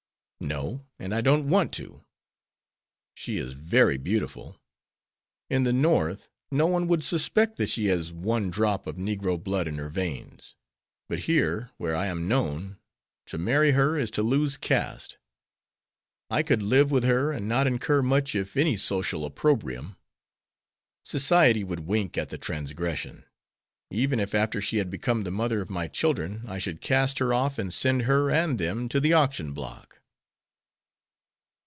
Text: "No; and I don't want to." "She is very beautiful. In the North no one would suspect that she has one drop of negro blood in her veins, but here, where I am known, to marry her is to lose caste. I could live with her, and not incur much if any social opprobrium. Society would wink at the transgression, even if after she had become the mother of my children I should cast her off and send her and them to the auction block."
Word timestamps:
"No; 0.43 0.87
and 0.97 1.13
I 1.13 1.21
don't 1.21 1.47
want 1.49 1.71
to." 1.73 2.03
"She 3.13 3.37
is 3.37 3.53
very 3.53 3.97
beautiful. 3.99 4.59
In 5.51 5.65
the 5.65 5.71
North 5.71 6.29
no 6.49 6.65
one 6.65 6.87
would 6.87 7.03
suspect 7.03 7.57
that 7.57 7.69
she 7.69 7.85
has 7.85 8.11
one 8.11 8.49
drop 8.49 8.87
of 8.87 8.95
negro 8.95 9.41
blood 9.41 9.67
in 9.67 9.75
her 9.77 9.87
veins, 9.87 10.55
but 11.07 11.19
here, 11.19 11.69
where 11.77 11.95
I 11.95 12.07
am 12.07 12.27
known, 12.27 12.79
to 13.27 13.37
marry 13.37 13.73
her 13.73 13.95
is 13.95 14.09
to 14.11 14.23
lose 14.23 14.57
caste. 14.57 15.19
I 16.31 16.41
could 16.41 16.63
live 16.63 16.89
with 16.89 17.03
her, 17.03 17.31
and 17.31 17.47
not 17.47 17.67
incur 17.67 18.01
much 18.01 18.33
if 18.33 18.57
any 18.57 18.77
social 18.77 19.25
opprobrium. 19.25 19.95
Society 21.03 21.63
would 21.63 21.81
wink 21.81 22.17
at 22.17 22.29
the 22.29 22.39
transgression, 22.39 23.25
even 23.91 24.19
if 24.19 24.33
after 24.33 24.59
she 24.59 24.77
had 24.77 24.89
become 24.89 25.21
the 25.21 25.29
mother 25.29 25.61
of 25.61 25.69
my 25.69 25.87
children 25.87 26.41
I 26.47 26.57
should 26.57 26.81
cast 26.81 27.19
her 27.19 27.31
off 27.31 27.59
and 27.59 27.71
send 27.71 28.01
her 28.03 28.31
and 28.31 28.57
them 28.57 28.89
to 28.89 28.99
the 28.99 29.13
auction 29.13 29.53
block." 29.53 29.99